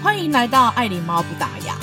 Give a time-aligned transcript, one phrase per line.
[0.00, 1.74] 欢迎来到爱琳猫不打烊。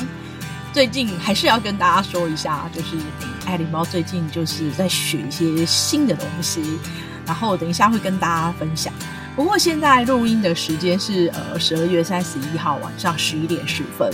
[0.72, 2.98] 最近还是要跟大家说一下，就是
[3.46, 6.80] 爱琳猫最近就是在学一些新的东西，
[7.26, 8.94] 然后等一下会跟大家分享。
[9.36, 14.10] 不过现在录音的时间是呃十二月三十一号晚上十一点十分，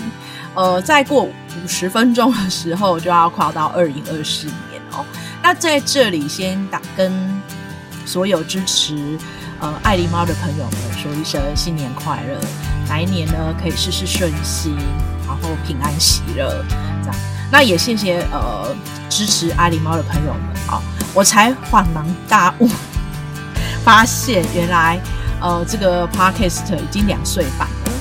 [0.56, 1.34] 呃，再过五
[1.68, 5.06] 十分钟的时候就要跨到二零二四年哦。
[5.44, 7.12] 那在这里先打跟
[8.04, 9.18] 所有支持
[9.60, 12.71] 呃爱琳猫的朋友们说一声新年快乐。
[12.92, 14.76] 来年呢，可以事事顺心，
[15.26, 16.62] 然后平安喜乐，
[17.02, 17.16] 这样。
[17.50, 18.76] 那也谢谢呃
[19.08, 20.82] 支持爱琳猫的朋友们啊、哦，
[21.14, 22.70] 我才恍然大悟，
[23.86, 25.00] 发现原来
[25.40, 27.92] 呃这个 podcast 已经两岁半了。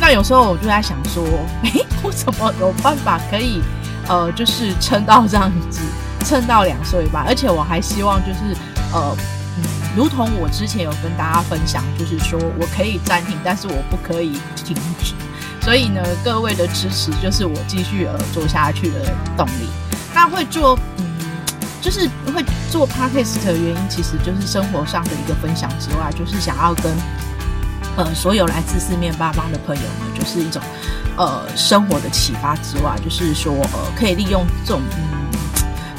[0.00, 1.22] 那有时候我就在想说，
[1.64, 3.60] 诶，我怎么有办法可以
[4.08, 5.80] 呃就是撑到这样子，
[6.24, 7.26] 撑到两岁半？
[7.26, 8.56] 而且我还希望就是
[8.94, 9.14] 呃。
[9.96, 15.14] 如同我之前有跟大家分享，就是说我可以暂停，但是我不可以停止。
[15.60, 19.68] 所以呢，各位的支持就是我继续呃做下去的动力。
[20.14, 21.04] 那会做嗯，
[21.80, 26.92] 就是会做 podcast 的原因，其实就是生活上的一个分享之外，就是想要跟
[27.96, 30.62] 呃所有来自四面八方的朋友们，就是一种
[31.16, 34.80] 呃生活的启发之外，就是说呃可以利用这种。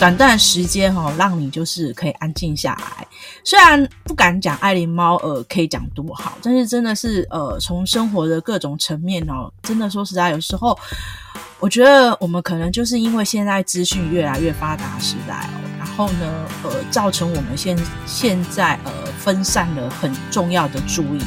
[0.02, 3.06] 短暂时间哈，让你就是可以安静下来。
[3.44, 10.76] 虽然不敢讲爱琳猫呃可以讲多好，但是真的是呃从生活的各种层面哦，真的说实在，有时候
[11.60, 17.78] 我觉得我们可能就是因为现在资讯越来越发达时代哦，然后呢呃造成我们现
[18.08, 21.26] 现在呃分散了很重要的注意力，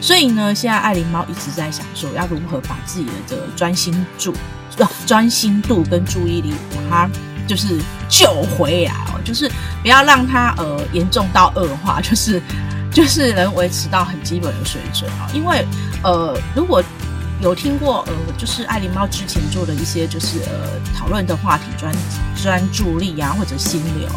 [0.00, 4.32] 所以呢现在爱琳猫一直在想说要如何把自己的这个专心注
[4.76, 7.10] 不专心度跟注意力把它。
[7.46, 9.50] 就是救回来哦，就是
[9.82, 12.40] 不要让它呃严重到恶化，就是
[12.92, 15.28] 就是能维持到很基本的水准哦。
[15.34, 15.66] 因为
[16.02, 16.82] 呃，如果
[17.42, 21.92] 有听过呃，就是爱琳猫之前做的一些就是呃讨论的话题专
[22.40, 24.08] 专注力啊，或者心流，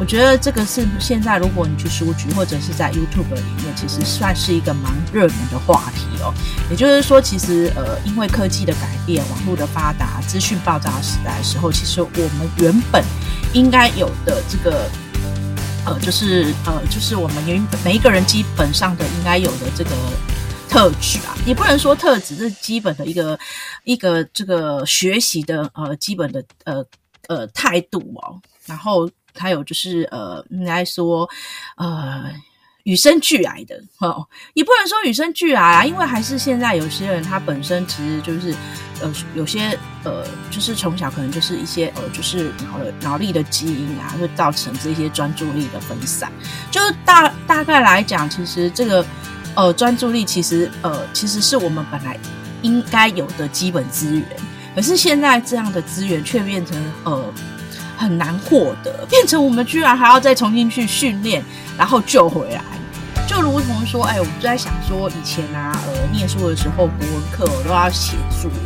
[0.00, 6.32] 我觉得这个是现在如果你去书局或者是在 YouTube 里面，其实算是一个蛮热门的话题哦。
[6.70, 13.04] 也就是说，其实呃，因为科技的改变，网络的发达，资讯爆炸时代的时候，其实我们原本
[13.52, 14.88] 应该有的这个
[15.84, 19.90] 呃，就是呃，就是我们原每一个人基本上的应该有的这个。
[20.74, 23.38] 特质啊，也不能说特质，这是基本的一个
[23.84, 26.84] 一个这个学习的呃基本的呃
[27.28, 28.42] 呃态度哦。
[28.66, 31.30] 然后还有就是呃应该说
[31.76, 32.24] 呃
[32.82, 38.52] 与生俱来的哦，也不能说与生俱来啊，因为还是现在有些人他本身其实就是
[39.00, 46.32] 呃有些呃就是从小可能就是一些呃就是脑的脑力的基因啊，会造成这些专注力的分散。
[46.72, 49.06] 就是大大概来讲，其实这个。
[49.54, 52.18] 呃，专注力其实呃，其实是我们本来
[52.62, 54.24] 应该有的基本资源，
[54.74, 57.24] 可是现在这样的资源却变成呃
[57.96, 61.42] 很难获得，变成我们居然还要再重新去训练，
[61.78, 62.62] 然后救回来。
[63.26, 68.60] 就如同说，哎，我们就在想说，以前啊，呃，念书的时候，国文课我都要写作文，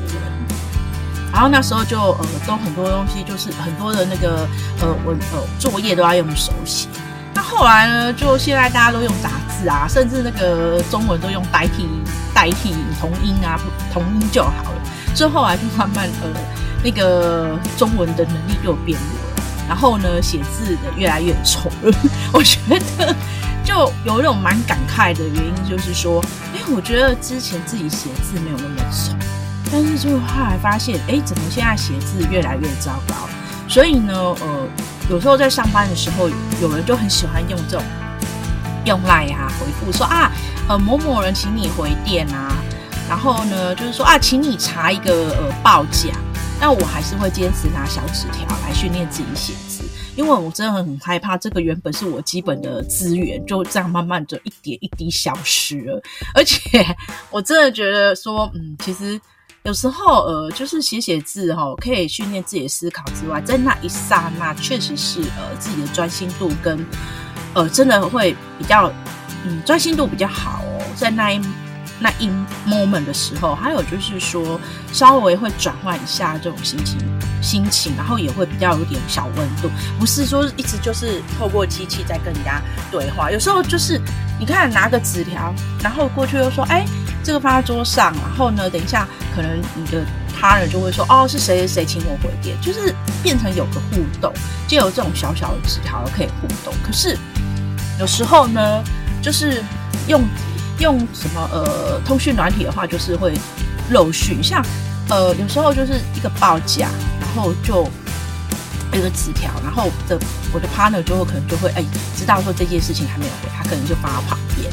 [1.32, 4.48] 然后那时候就呃，都很多东西，就是很多的那个
[4.80, 6.88] 呃文呃作业都要用手写。
[7.58, 11.88] 后来呢，就现在大家都用打字啊，甚至那个中文都用代替
[12.32, 13.58] 代替同音啊，
[13.92, 14.80] 同音就好了。
[15.12, 16.30] 所以后来就慢慢呃，
[16.84, 21.92] 那个中文的能力就变弱了，然后呢，写字的越来越丑了。
[22.32, 23.12] 我觉得
[23.64, 29.14] 就有一种蛮感慨的原因，就是说，哎，我觉得之前自己写字没有那么丑，
[29.72, 33.14] 但是就后来发现，哎，怎么现在写字越来越糟糕？
[33.66, 34.68] 所以呢，呃。
[35.10, 36.28] 有时候在上班的时候，
[36.60, 37.84] 有人就很喜欢用这种
[38.84, 40.30] 用 LINE 啊回复说啊，
[40.68, 42.54] 呃某某人请你回电啊，
[43.08, 46.10] 然后呢就是说啊，请你查一个呃报价。
[46.60, 49.84] 但我还是会坚持拿小纸条来训练自己写字，
[50.16, 56.02] 因为我真的很害怕这个原本是我基本的资源就这样慢慢的一点一滴消失了。
[56.34, 56.84] 而且
[57.30, 59.18] 我真的觉得说，嗯，其实。
[59.64, 66.78] 有时候，呃，就是写写字哈，可以训练自己的思考之外，在那一刹那，确实是呃自己的专心度跟
[67.54, 68.90] 呃真的会比较
[69.44, 71.40] 嗯专心度比较好哦，在那一
[71.98, 72.30] 那一
[72.66, 74.58] moment 的时候，还有就是说
[74.92, 76.98] 稍微会转换一下这种心情
[77.42, 79.68] 心情，然后也会比较有点小温度，
[79.98, 84.00] 不是说一直就是透过机器在跟人家对话，有时候就是
[84.38, 85.52] 你看拿个纸条，
[85.82, 86.86] 然后过去又说哎。
[87.28, 90.02] 这个放在桌上，然后呢，等一下，可能你的
[90.40, 94.32] 他人就会说，哦，是谁谁谁请我回电，就是变成有个互动，
[94.66, 96.72] 就有这种小小的纸条可以互动。
[96.82, 97.18] 可是
[98.00, 98.82] 有时候呢，
[99.20, 99.62] 就是
[100.06, 100.24] 用
[100.78, 103.34] 用什么呃通讯软体的话，就是会
[103.90, 104.64] 漏讯，像
[105.10, 106.88] 呃有时候就是一个报价，
[107.20, 107.86] 然后就
[108.94, 110.18] 一个纸条，然后的
[110.50, 111.84] 我的 partner 就会可能就会哎
[112.16, 114.72] 知道说这件事情还没有回，他可能就放到旁边。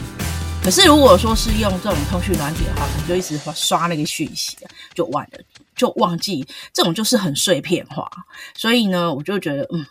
[0.66, 4.58] 可是如果说是用这种通讯软体的话，可能就一直刷那个讯息，
[4.96, 5.40] 就忘了，
[5.76, 8.10] 就忘记，这种就是很碎片化。
[8.56, 9.86] 所以呢，我就觉得，嗯，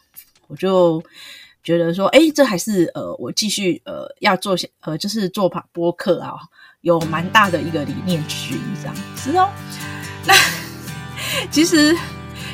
[0.49, 1.01] 我就
[1.63, 6.35] 觉得说，哎，这还是呃，我继续呃要做些呃，就是做播客啊，
[6.81, 9.49] 有蛮大的一个理念之一，这样子哦。
[10.27, 10.35] 那
[11.53, 11.97] 其实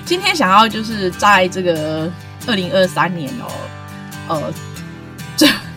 [0.04, 2.12] 今天想要就是在这个
[2.46, 3.50] 二零二三年哦，
[4.28, 4.52] 呃，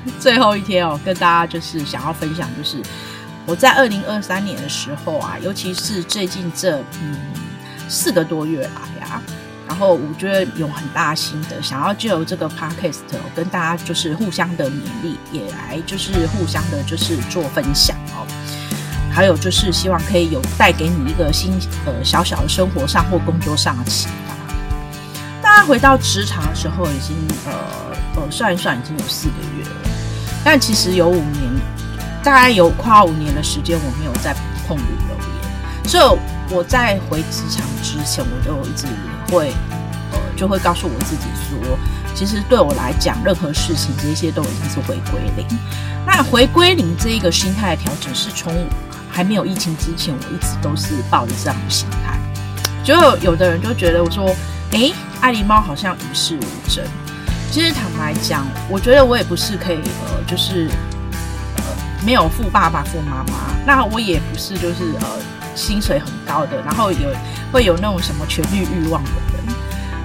[0.20, 2.78] 最后一天哦，跟大家就是想要分享，就是
[3.46, 7.18] 我在二零二三年的时候啊，尤其是最近这嗯
[7.90, 9.22] 四个多月来呀，
[9.68, 13.00] 然后我觉得有很大心得，想要借由这个 podcast
[13.36, 18.26] 跟大家就是互相的勉励，也来就是互相的就是做分享哦，
[19.12, 21.54] 还有就是希望可以有带给你一个新
[21.86, 24.34] 呃小小的生活上或工作上的启发。
[25.42, 27.16] 大家回到职场的时候，已经
[27.46, 27.54] 呃
[28.16, 29.93] 呃算一算，已经有四个月了。
[30.44, 31.50] 但其实有五年，
[32.24, 34.36] 大概有快五年的时间，我没有再
[34.68, 38.86] 碰旅游业，所以我在回职场之前，我都一直
[39.30, 39.54] 会，
[40.12, 41.78] 呃，就会告诉我自己说，
[42.14, 45.48] 其实对我来讲，任何事情这些都已经是回归零。
[46.06, 48.54] 那回归零这一个心态的调整，是从
[49.10, 52.20] 还没有疫情之前，我一直都是抱着这样的心态。
[52.84, 54.36] 就有的人就觉得我说，
[54.72, 54.92] 哎，
[55.22, 56.84] 爱狸猫好像与世无争。
[57.54, 60.68] 其实坦白讲，我觉得我也不是可以呃，就是
[61.56, 61.64] 呃
[62.04, 65.08] 没有富爸爸富妈妈，那我也不是就是呃
[65.54, 67.16] 薪水很高的，然后有
[67.52, 69.56] 会有那种什么权力欲望的人。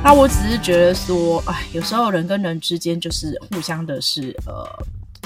[0.04, 4.68] 那我只是觉得说，哎，有时候人跟人之间就是互相的是呃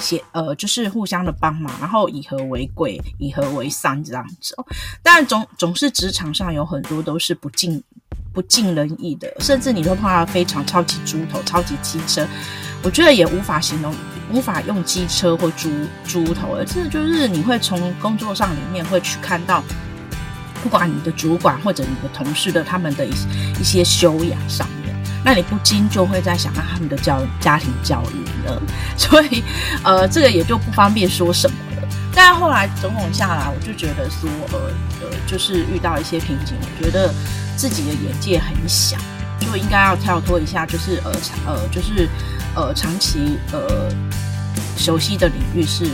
[0.01, 4.55] 协呃，就是互相的帮忙，然后以和为贵，以和为善这样子。
[5.01, 7.83] 但总总是职场上有很多都是不尽。
[8.33, 12.27] 不尽人意的，甚至你都碰到非常超级猪头、超级机车，
[12.81, 13.93] 我觉得也无法形容，
[14.31, 15.69] 无法用机车或猪
[16.03, 19.63] 猪头，而是就是你会从工作上里面会去看到，
[20.63, 23.11] 不管你的主管或者你的同事的他们的一
[23.61, 28.59] 一些修养上面，那你不禁就会在想到他们的教家庭教育了，
[28.97, 29.43] 所以
[29.83, 31.87] 呃，这个也就不方便说什么了。
[32.15, 34.71] 但后来种种下来，我就觉得说，呃，
[35.27, 37.13] 就是遇到一些瓶颈，我觉得。
[37.55, 38.97] 自己的眼界很小，
[39.39, 41.11] 就应该要跳脱一下，就是呃
[41.45, 42.07] 呃，就是
[42.55, 43.89] 呃长期呃
[44.77, 45.85] 熟悉的领域是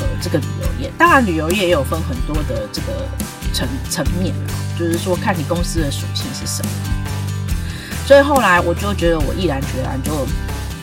[0.00, 0.92] 呃这个旅游业。
[0.98, 3.08] 当然，旅游业也有分很多的这个
[3.52, 4.34] 层层面，
[4.78, 6.70] 就是说看你公司的属性是什么。
[8.06, 10.26] 所以后来我就觉得我毅然决然就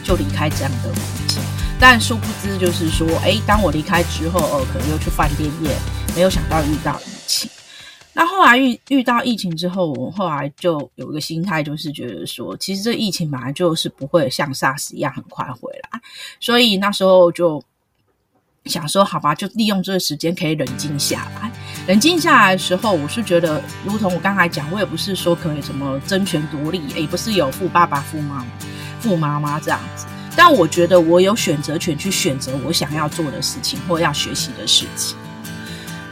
[0.03, 0.95] 就离开这样的环
[1.27, 1.39] 境。
[1.79, 5.71] 但殊不知，就是说，哎，当我离开之后，呃，可能又去饭店业，
[6.15, 7.50] 没有想到遇到疫情。
[8.13, 16.01] 那后来遇遇到疫情之后，我后来就有一个心态，就是觉得说，其实这疫情本来就是不会像 SARS 一样很快回来，
[16.39, 17.63] 所以那时候就
[18.65, 21.51] 想说，好吧，就利用这个时间可以冷静下来。
[21.87, 28.45] 冷静下来的时候，我是觉得，如同我刚才讲，我也不是说可以什么争权夺利，也不是有富爸爸、富妈妈、
[28.99, 30.05] 富妈妈这样子，
[30.35, 35.17] 但我觉得我有选择权去选择我想要做的事情或要学习的事情。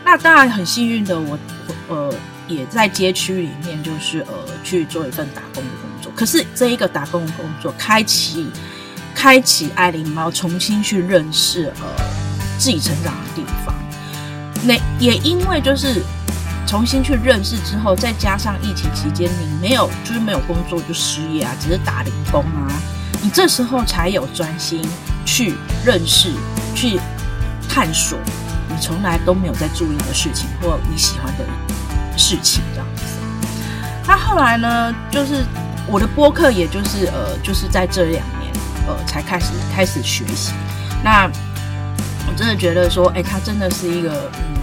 [0.10, 1.38] 那当然很幸运的我，
[1.88, 2.16] 我呃
[2.48, 6.12] 也在街区里面，就是呃去做一份打工的工作。
[6.16, 8.50] 可是这一个打工的工作，开启
[9.14, 11.86] 开启爱灵猫重新去认识呃
[12.58, 13.76] 自己成长的地方。
[14.64, 16.02] 那也因为就是
[16.66, 22.66] 重新去认识之后，再加上疫情期间你没有就是没有工作就失业啊，只是打零工啊，
[23.22, 24.82] 你这时候才有专心
[25.24, 25.54] 去
[25.86, 26.32] 认识、
[26.74, 27.00] 去
[27.70, 28.18] 探索。
[28.80, 31.46] 从来都没有在注意的事情，或你喜欢的
[32.18, 33.04] 事情，这样子。
[34.08, 34.96] 那后来呢？
[35.12, 35.46] 就是
[35.86, 38.52] 我的播客，也就是呃，就是在这两年，
[38.88, 40.54] 呃，才开始开始学习。
[41.04, 41.30] 那
[42.28, 44.58] 我真的觉得说，哎、欸，它真的是一个，嗯，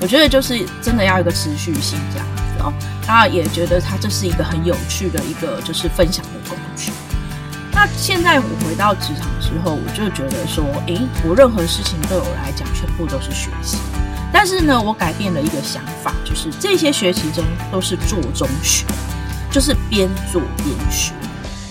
[0.00, 2.72] 我觉得就是真的要一个持续性这样子哦。
[3.08, 6.92] 那也觉得它这是一个很有趣的一个，就是分享的工具。
[7.82, 13.78] 那现在我回到职场之后，我就觉得说，诶，我任何事情对我来讲，全部都是学习。
[14.30, 18.84] 但是呢，我改变了一个想法，就是这些学习中都是做中学，
[19.50, 21.14] 就是边做边学。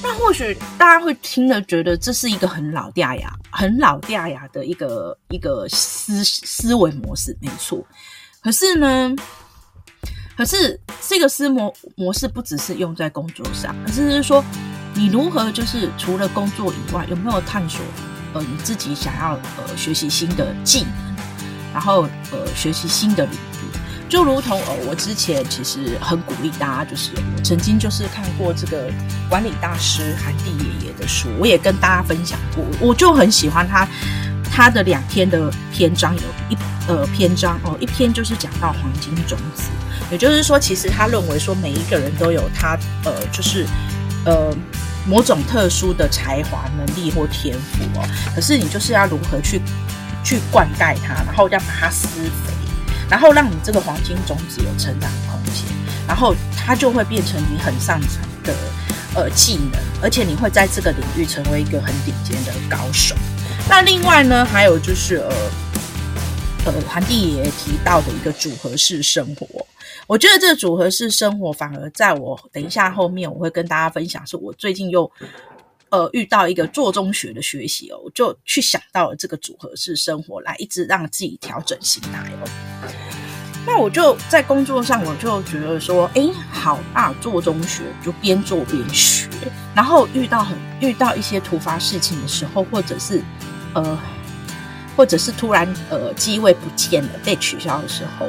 [0.01, 7.85] 那或许大家会听的觉得这是一个很老掉牙、很老掉牙的一个一个思思维模式，没错。
[8.41, 9.15] 可是呢，
[10.35, 14.43] 可是这个思模模式不只是用在工作上，而是说。
[14.99, 17.79] 你如何就是除了工作以外，有没有探索
[18.33, 21.15] 呃你自己想要呃学习新的技能，
[21.71, 22.01] 然后
[22.33, 24.09] 呃学习新的领域？
[24.09, 28.91] 就如同呃，我之前其实很鼓励大家，就是我曾经就是看过这个
[29.29, 33.87] 管理大师韩帝爷爷的书，我也跟大家分享过，我就很喜欢他
[34.51, 36.57] 他的两篇的篇章，有一
[36.89, 39.69] 呃篇章哦，一篇就是讲到黄金种子，
[40.11, 43.65] 也就是说，其实他认为说每一个人都有他呃，就是
[44.25, 44.51] 呃
[45.09, 49.59] 某种特殊的才华、能力或天赋哦，可是你就是要如何去
[50.23, 52.53] 去灌溉它，然后要把它施肥。
[53.09, 55.65] 然后让你这个黄金种子有成长空间，
[56.07, 58.53] 然后它就会变成你很擅长的
[59.15, 63.15] 呃技能，而且你会在这个领域成为一个很顶尖的高手。
[63.67, 65.33] 那另外呢，还有就是呃
[66.65, 69.65] 呃，韩帝爷爷提到的一个组合式生活，
[70.09, 75.09] 我觉得这个组合式生活反而在我等一下后面我会跟大家分享，是我最近又。
[75.91, 82.89] 呃，遇到一个做中学的学习哦，我就去想到了这个组合式生活，来一直让自己调整心态哦。
[83.65, 89.27] 那我就在工作上，我就觉得说，哎，好啊，做中学就边做边学，
[89.75, 93.23] 然后遇到很遇到一些突发事情的时候，或者是
[93.73, 93.99] 呃，
[94.95, 98.27] 或者是突然呃机位不见了被取消的时候，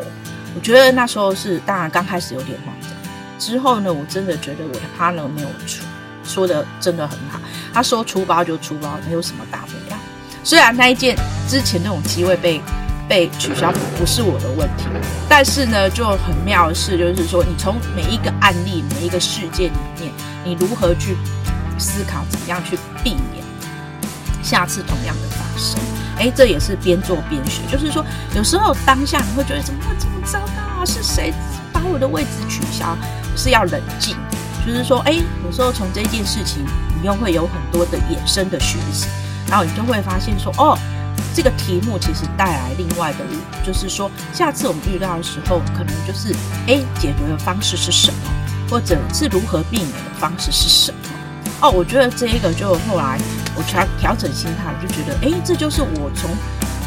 [0.55, 2.91] 我觉得那时候是当然刚开始有点慌张，
[3.39, 5.85] 之后呢，我真的觉得我的 partner 没有出。
[6.23, 7.41] 说的真的很好，
[7.73, 9.99] 他说出包就出包，没有什么大不了。
[10.45, 11.17] 虽然那一件
[11.49, 12.61] 之前那种机会被
[13.09, 14.85] 被取消不是我的问题，
[15.29, 20.13] 但是呢，就很妙的是，就是说你从每一个案例、每一个事件里面，
[20.45, 21.17] 你如何去
[21.79, 23.43] 思考，怎么样去避免
[24.43, 25.81] 下次同样的发生？
[26.21, 27.63] 哎，这也是边做边学。
[27.71, 28.05] 就是说，
[28.37, 30.85] 有时候当下你会觉得怎么会这么糟糕啊？
[30.85, 31.33] 是谁
[31.73, 32.97] 把我的位置取消？
[33.37, 34.17] 是要冷静。
[34.67, 36.63] 就是说，哎，有时候从这件事情，
[37.01, 39.07] 你又会有很多的衍生的学习，
[39.49, 40.79] 然后你就会发现说，哦，
[41.35, 43.19] 这个题目其实带来另外的，
[43.65, 46.35] 就是说，下次我们遇到的时候，可能就是，
[46.67, 48.19] 哎，解决的方式是什么，
[48.71, 50.99] 或者是如何避免的方式是什么？
[51.63, 53.19] 哦，我觉得这一个就后来
[53.63, 56.31] 调调整心态，我就觉得，哎，这就是我从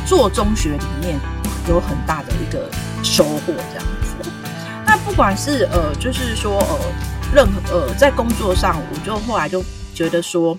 [0.05, 1.19] 做中学里面
[1.67, 2.69] 有很大的一个
[3.03, 4.29] 收获，这样子。
[4.85, 6.79] 那不管是呃，就是说呃。
[7.35, 9.65] 任何呃，在工作上，我就后来就
[9.95, 10.55] 觉得说，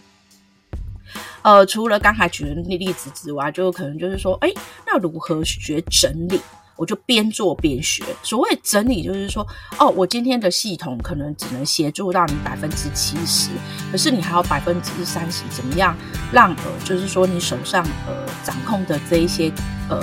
[1.42, 4.52] 呃，除了刚才举的例子之外，就可能就是说，哎，
[4.85, 6.40] 那如何学整理？
[6.76, 8.04] 我就边做边学。
[8.23, 9.47] 所谓整理，就是说，
[9.78, 13.50] 哦，我今天的系统可能只能协助到你百分之七十，
[13.90, 15.97] 可是你还有百分之三十，怎么样
[16.33, 19.52] 让呃，就是说你手上呃掌控的这一些
[19.88, 20.02] 呃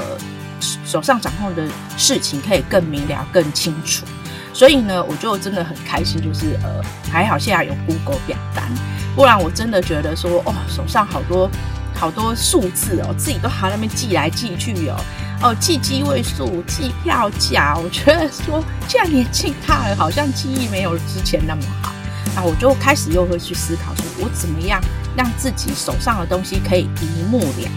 [0.86, 4.06] 手上掌控的事情可以更明了、更清楚。
[4.54, 8.70] 所以呢，我就真的很开心，就是呃，还好现在有 Google 表单，
[9.16, 11.50] 不然我真的觉得说，哦，手上好多
[11.96, 14.98] 好多数字哦，自己都还在那边记来记去哦，
[15.44, 21.92] 哦，记机位数，记票价， 我觉得说，现在年纪大了，好像记忆没有之前那么好。
[22.36, 24.80] 那我就开始又会去思考，说我怎么样
[25.16, 27.72] 让自己手上的东西可以一目了然。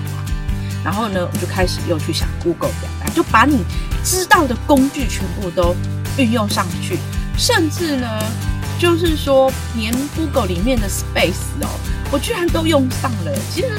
[0.84, 3.64] 然后呢，我就开始又去想 Google 表单，就把你
[4.04, 5.74] 知道的工具全部都。
[6.16, 6.96] 运用上去，
[7.36, 8.06] 甚至呢，
[8.78, 11.68] 就是说，连 Google 里面的 Space 哦，
[12.12, 13.32] 我居然都用上了。
[13.52, 13.72] 其实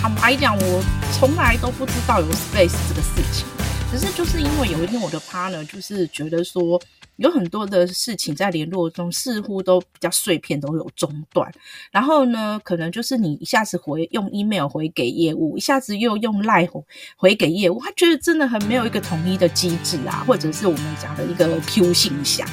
[0.00, 3.46] 坦白讲，我从来都不知道有 Space 这个事情，
[3.90, 6.80] 只是就是因为有一天我的 partner 就是觉得说。
[7.18, 11.52] 有很多的事情在联络中似乎都比较碎片，都有中断。
[11.90, 16.70] 然后呢，可能就是你一下子回用 email 回给业务，一下子又用 line
[17.16, 22.46] 回给业务，他觉得真的很没有一个统一的机制啊，或者是我们讲的一个 Q 信箱。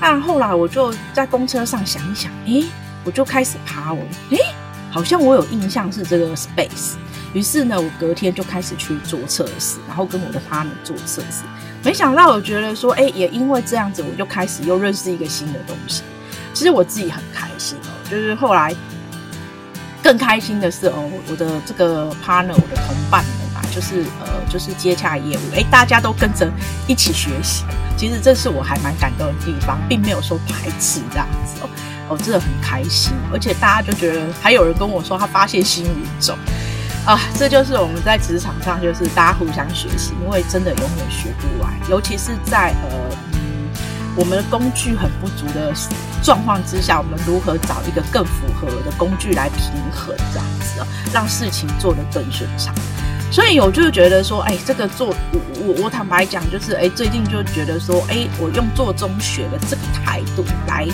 [0.00, 2.64] 那后来我就在公车上想一想，诶，
[3.04, 4.00] 我就开始爬文，
[4.30, 4.38] 诶，
[4.90, 6.94] 好像我有印象是这个 space。
[7.32, 11.44] 于是呢，我隔天就开始去做测试，然后跟我的 partner 做测试。
[11.84, 16.02] 没想到，我觉得说，哎，也因为这样子，我就开始又认识一个新的东西。
[16.52, 18.74] 其实我自己很开心哦，就是后来
[20.02, 26.50] 更开心的是哦，我的这个 partner，我的同伴们吧，就是呃，就是接洽业务，哎，大家都跟着
[26.88, 27.64] 一起学习。
[27.96, 31.68] 其实这是我还蛮感动的地方，并没有说排斥这样子哦，
[32.10, 33.12] 哦，真的很开心。
[33.32, 36.36] 而且大家就觉得，还有人跟我说他发现新宇宙。
[37.06, 43.70] 啊，这就是我们在职场上，就是大家互相学习，因为真的永远学不完，尤其是在呃，嗯，
[44.14, 45.72] 我们的工具很不足的
[46.22, 52.74] 状况之下，我们如何找一个更符合的工具来平衡这样子，让事情做得更顺畅。
[53.32, 60.86] 所以我就觉得说，哎，这个做我我我坦白讲，就是哎，最近就觉得说，哎，我用做中学的这个态度来。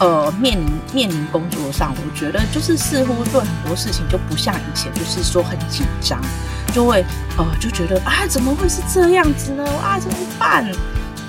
[0.00, 6.20] 呃，面临面临工作上，我觉得就是似乎对很多事情就不像以前，就是说很紧张，
[6.72, 7.04] 就会
[7.36, 9.64] 呃就觉得啊，怎么会是这样子呢？
[9.82, 10.64] 啊，怎么办？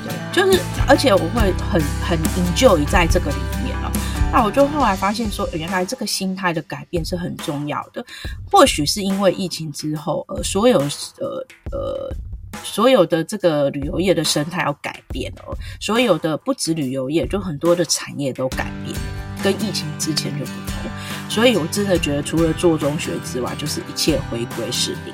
[0.03, 3.91] 对就是而且我会很很 enjoy 在这个里面了。
[4.31, 8.05] 那我就后来发现说，原来这个心态的改变是很重要的。
[8.51, 10.79] 或许是因为疫情之后，呃，所有
[11.17, 12.15] 呃呃
[12.63, 18.95] 所有的这个旅游业的生态要改变哦，所有的不止旅游业，就很多的产业都改变，
[19.43, 20.89] 跟疫情之前就不同。
[21.29, 25.13] 所以我真的觉得，除了做中学之外，就是一切回归市民。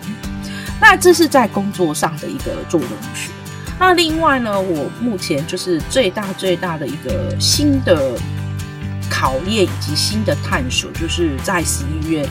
[0.80, 3.32] 那这是在工作上的一个做中学。
[3.80, 8.18] 那另外呢，我目前就是最大最大的一个新的。
[9.08, 12.28] 考验以及新的探索，就是在十一月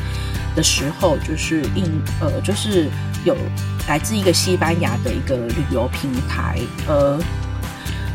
[0.55, 1.85] 的时候，就是应
[2.21, 2.89] 呃，就是
[3.25, 3.37] 有
[3.89, 7.19] 来自一个西班牙的一个旅游平台，呃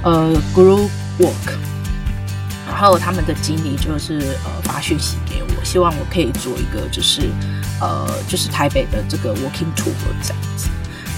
[0.04, 0.90] 呃，Group
[1.20, 1.58] Work，
[2.68, 7.30] 然后他们的经理就是呃发讯息给我，希望我可以做一个就是
[7.82, 10.70] 呃就是台北的这个 Walking Tour 这样子。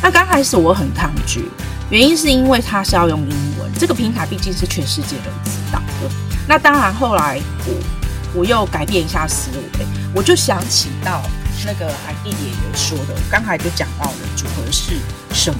[0.02, 1.48] 那刚开始我很抗拒，
[1.90, 6.10] 原因是因为它是要用英文，这个平台毕竟是全世界都知道的。
[6.48, 11.22] 那当然，后来我我又改变一下思维，我就想起到
[11.66, 14.96] 那个海蒂也有说的，刚才就讲到了组合式
[15.34, 15.60] 生活。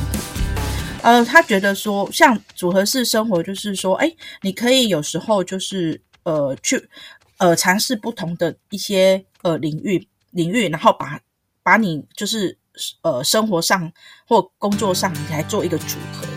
[1.04, 6.90] 呃，他觉得说，像组合式生活，就是说，哎，你可以有时候就是呃去
[7.38, 11.20] 呃尝试不同的一些呃领域领域，然后把
[11.64, 12.58] 把你就是
[13.02, 13.92] 呃生活上
[14.28, 16.28] 或工作上，你来做一个组合。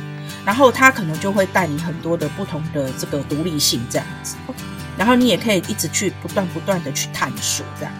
[0.46, 4.36] 然后他可能就会带你很多的不同的这个独立性这样子，
[4.98, 7.94] 然后你也可以一直去不断不断的去探索这样，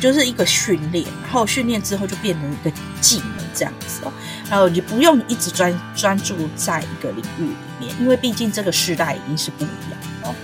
[0.00, 4.12] 就是一个训练，然后训练之后就变成一个技能这样子哦，
[4.50, 10.34] 然后你不用一直专专注在一个领域里面，因为毕竟这个时代已经是不一样哦。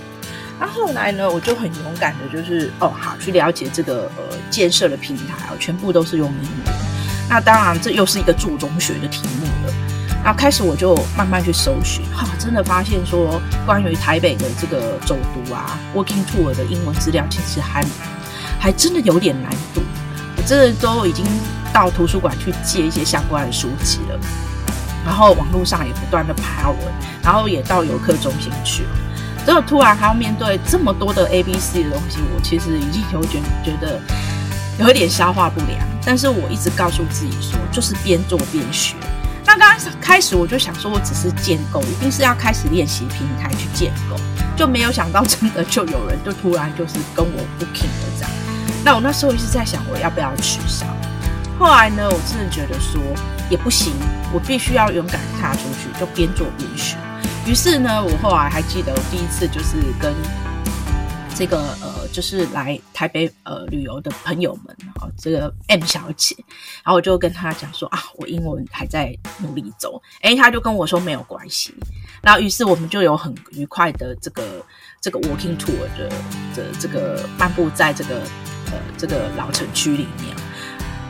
[0.59, 6.75] 那后来呢，我就很勇敢的，就是哦好去了解这个呃建设的平台哦，全部都是用英文。
[7.29, 9.75] 那当然这又是一个做中学的题目了。
[10.25, 17.83] 那开始我就慢慢去搜寻，哈，真的发现说关于台北的这个走读啊，walking tour 的英文资料其实还
[18.63, 19.83] 还真的有点难度。
[20.37, 21.27] 我真的都已经
[21.73, 24.17] 到图书馆去借一些相关的书籍了，
[25.05, 26.79] 然后网络上也不断的爬文，
[27.25, 28.91] 然后也到游客中心去了。
[29.45, 34.01] 之后突然还要面对这么多的 A B C 的东西，我其实已经有点觉得
[34.79, 35.81] 有一点消化不良。
[36.07, 38.95] 但是我一直告诉自己说，就是边做边学。
[39.45, 44.15] 那刚开始我就想说，我只是建构，一定是要开始练习平台去建构，
[44.57, 48.31] 就没有想到真的就有人就突然就是跟我 booking 了这样。
[48.85, 50.87] 那我那时候一直在想，我要不要取消？
[51.59, 53.01] 后来呢，我真的觉得说
[53.49, 53.93] 也不行，
[54.33, 56.97] 我必须要勇敢踏出去，就边做边学。
[57.47, 60.13] 于是呢，我后来还记得我第一次就是跟
[61.35, 61.93] 这个呃。
[62.13, 66.37] 就是来台北呃旅游的朋友们啊，这个 M 小姐，
[66.85, 71.75] 然后我就跟她讲说啊，我英文还在努力走，诶，她就跟我说没有关系，
[72.21, 74.43] 然后于是我们就有很愉快的这个
[75.01, 76.11] 这个 walking tour 的
[76.55, 78.21] 的这个漫步在这个
[78.73, 80.35] 呃这个老城区里面。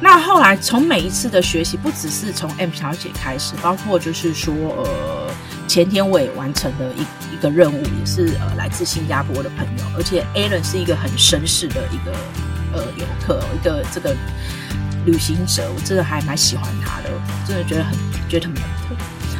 [0.01, 5.33] 那后来从每一次的学习，不只是从 M 小姐开始，包括就是说呃。
[5.69, 7.01] 前天我也完成了一
[7.33, 12.13] 一个任务，也是呃来自新加坡的朋友，而且 Alan 是一个很绅士的一个
[12.75, 14.15] 呃游客，一个这个
[15.07, 17.09] 旅行者，我真的还蛮喜欢他的，
[17.47, 17.97] 真的觉得很
[18.29, 18.63] 觉得很特。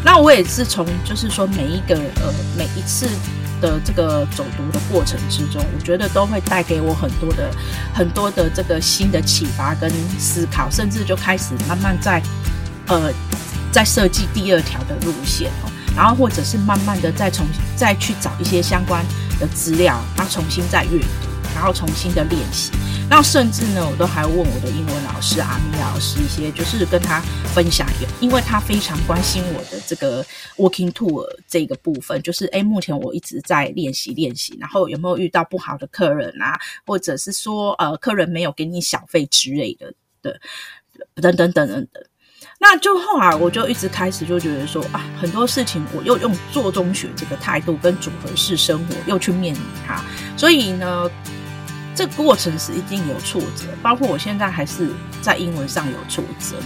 [0.03, 3.07] 那我也是从就是说每一个呃每一次
[3.63, 7.51] 的这个走读的过程之中，我觉得都会带给我很多的
[7.95, 12.21] 很多的这个新的启发跟思考，甚至就开始慢慢在
[12.89, 13.11] 呃
[13.71, 15.71] 在设计第二条的路线哦。
[15.95, 19.05] 然后或者是慢慢的再重新再去找一些相关
[19.39, 22.73] 的资料，然后重新再阅读，然后重新的练习。
[23.15, 27.21] 那甚至呢，我都还问我的英文老师阿米老师一些，就是跟他
[27.55, 27.87] 分享，
[28.21, 30.25] 因为他非常关心我的这个
[30.57, 40.41] walking tour 这个部分，就是诶，目前我一直在练习练习，然后有没有遇到不好的客人啊，或者是说呃客人没有给你小费之类的的，
[41.17, 42.03] 等等等等等。
[42.59, 50.03] 那就后来我就一直开始就觉得说啊，很多事情我又用做中学这个态度跟组合式生活又去面临它，
[50.35, 51.11] 所以呢，
[51.95, 56.57] 这个过程是一定有挫折，包括我现在还是在英文上有挫折。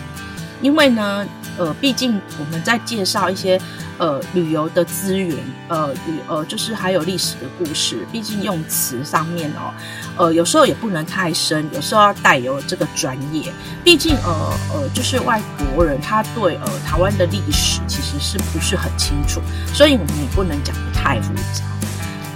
[0.63, 1.27] 因为呢，
[1.59, 3.61] 呃，毕竟我们在介绍一些
[3.99, 5.37] 呃旅游的资源，
[5.69, 9.71] 呃旅呃就是还有历史的故事，毕竟用词上面哦，
[10.17, 13.53] 呃有时候也不能太深，有时候要带有这个专业。
[13.85, 15.43] 毕竟呃呃就是外
[15.75, 19.43] 国人他对呃台湾的历史其实是不是很清楚，
[19.75, 21.76] 所以我们也不能讲得太复杂。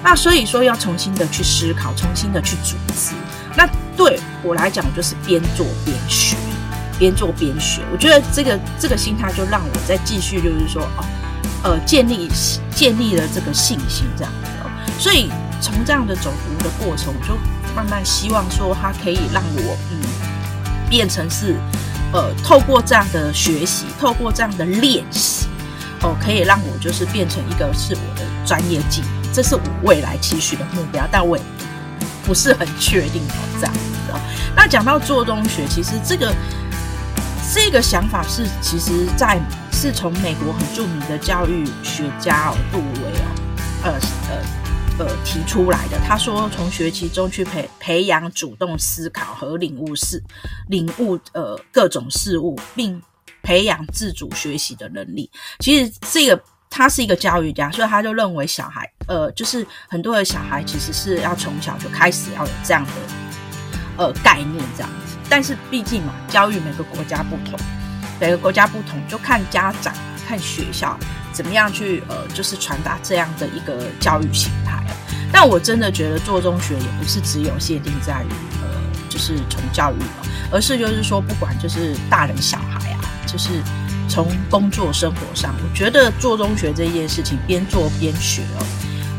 [0.03, 3.13] 那所以说要重新的去思考，重新的去组织。
[3.57, 6.37] 那对我来讲就是边做边学。
[6.99, 11.05] 边做边学，我觉得这个这个心态就让我再继续，就是说哦，
[11.63, 12.29] 呃，建立
[12.75, 14.69] 建立了这个信心，这样子哦。
[14.99, 15.31] 所以
[15.63, 17.35] 从这样的走读的过程，我就
[17.75, 19.97] 慢慢希望说，它可以让我嗯
[20.91, 21.57] 变成是
[22.13, 25.47] 呃透过这样的学习，透过这样的练习
[26.03, 31.43] 哦，可以让我就是变成一个是我的专业技能，这是我未来期许的目标，但我也
[32.25, 34.21] 不是很确定哦，这样子哦。
[34.55, 36.35] 那讲到做中学，其实这个。
[37.53, 39.37] 这个想法是，其实在
[39.73, 43.27] 是从美国很著名的教育学家哦，杜维哦，
[43.83, 43.93] 呃
[44.29, 45.99] 呃呃提出来的。
[46.07, 50.23] 他说，从学习中去培培养主动思考和领悟事，
[50.69, 53.03] 领悟呃各种事物，并
[53.43, 55.29] 培养自主学习的能力。
[55.59, 56.41] 其实这个
[56.71, 62.93] 他是一个教育家，所以他就认为小孩呃，就是很多的小孩其实是要从小就开始要有这样的
[63.99, 65.17] 呃概念，这样子。
[65.29, 67.59] 但是毕竟嘛，教育每个国家不同，
[68.21, 69.93] 每个国家不同，就看家长、
[70.27, 70.97] 看学校
[71.33, 74.83] 怎么样去呃，就是传达这样的一个教育形态。
[75.33, 78.29] 但我真的觉得做中学也不是只有限定在于
[78.63, 79.97] 呃，就是从教育，
[80.53, 83.63] 而是就是说，不管就是大人小孩啊，就是
[84.11, 88.67] 从工作生活上，我觉得做中学这件事情边做边学哦。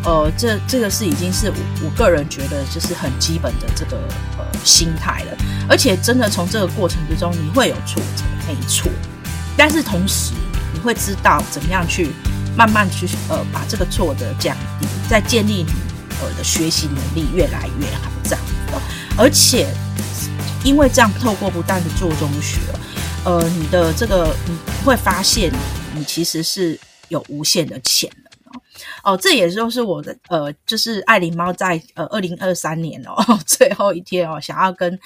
[0.04, 3.98] 呃，这这个是已经是我我个人觉得就是很基本的这个
[4.38, 5.38] 呃心态了，
[5.70, 8.92] 而且真的从这个过程之中你会有挫折，没错，
[9.56, 10.34] 但是同时
[10.74, 12.10] 你会知道怎么样去
[12.58, 15.68] 慢慢去呃把这个挫折降低，再建立你
[16.20, 18.74] 呃的学习能力越来越好这样子，
[19.18, 19.68] 而且
[20.64, 22.58] 因为这样透过不断的做中学，
[23.24, 25.52] 呃，你的这个你会发现
[25.96, 26.80] 你其实是
[27.10, 28.62] 有无限的潜能。
[29.04, 35.00] 哦，这也就是我的呃，就是爱灵猫在呃二零二三年哦 最后一天哦，想要跟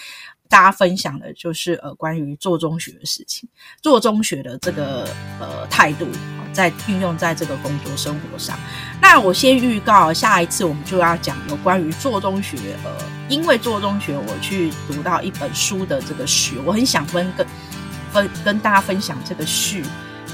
[0.48, 3.48] 大家分享的就是呃关于做中学的事情，
[3.82, 5.08] 做中学的这个
[5.40, 6.08] 呃态度，
[6.54, 8.58] 在运用在这个工作生活上。
[9.02, 12.92] 那我先预告，下一次我们就要讲有关于做中学，呃，
[13.28, 17.46] 因为做中学我去读到一本书的这个学，我很想分跟
[18.16, 19.84] 分跟大家分享这个序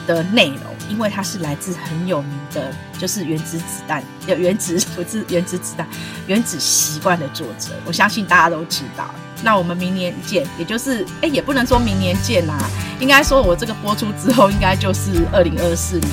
[0.06, 5.88] 的内容，因为它是来自很有名的，就是原子子弹，有原子不是原子子弹，
[6.28, 9.10] 原子习惯的作者，我相信大家都知道。
[9.44, 12.58] 那我们明年见，也就是哎，也不能说明年见啦，
[13.00, 16.12] 应该说我这个播出之后，应该就是二零二四年。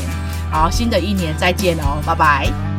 [0.51, 2.78] 好，新的一年再见哦，拜拜。